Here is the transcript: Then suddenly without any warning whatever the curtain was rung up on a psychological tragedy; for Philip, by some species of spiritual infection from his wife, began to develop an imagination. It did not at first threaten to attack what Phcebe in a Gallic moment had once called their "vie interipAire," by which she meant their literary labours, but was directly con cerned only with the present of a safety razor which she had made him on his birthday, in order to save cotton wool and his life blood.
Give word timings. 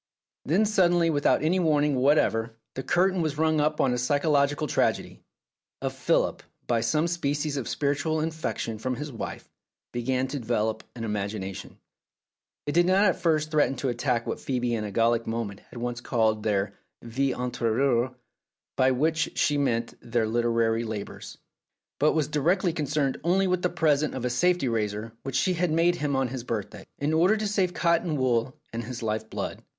Then 0.45 0.65
suddenly 0.65 1.11
without 1.11 1.43
any 1.43 1.59
warning 1.59 1.93
whatever 1.95 2.55
the 2.73 2.81
curtain 2.81 3.21
was 3.21 3.37
rung 3.37 3.61
up 3.61 3.79
on 3.79 3.93
a 3.93 3.99
psychological 3.99 4.65
tragedy; 4.65 5.21
for 5.79 5.91
Philip, 5.91 6.41
by 6.65 6.81
some 6.81 7.07
species 7.07 7.55
of 7.55 7.67
spiritual 7.69 8.19
infection 8.19 8.79
from 8.79 8.95
his 8.95 9.11
wife, 9.11 9.47
began 9.93 10.27
to 10.29 10.39
develop 10.39 10.83
an 10.95 11.03
imagination. 11.03 11.77
It 12.65 12.71
did 12.71 12.87
not 12.87 13.05
at 13.05 13.19
first 13.21 13.51
threaten 13.51 13.75
to 13.75 13.89
attack 13.89 14.25
what 14.25 14.39
Phcebe 14.39 14.71
in 14.71 14.83
a 14.85 14.91
Gallic 14.91 15.27
moment 15.27 15.59
had 15.69 15.77
once 15.77 16.01
called 16.01 16.41
their 16.41 16.73
"vie 17.03 17.35
interipAire," 17.37 18.15
by 18.75 18.89
which 18.89 19.37
she 19.37 19.55
meant 19.59 19.93
their 20.01 20.25
literary 20.27 20.83
labours, 20.83 21.37
but 21.99 22.13
was 22.13 22.27
directly 22.27 22.73
con 22.73 22.87
cerned 22.87 23.19
only 23.23 23.45
with 23.45 23.61
the 23.61 23.69
present 23.69 24.15
of 24.15 24.25
a 24.25 24.31
safety 24.31 24.67
razor 24.67 25.13
which 25.21 25.35
she 25.35 25.53
had 25.53 25.69
made 25.69 25.97
him 25.97 26.15
on 26.15 26.29
his 26.29 26.43
birthday, 26.43 26.87
in 26.97 27.13
order 27.13 27.37
to 27.37 27.47
save 27.47 27.75
cotton 27.75 28.17
wool 28.17 28.55
and 28.73 28.83
his 28.85 29.03
life 29.03 29.29
blood. 29.29 29.61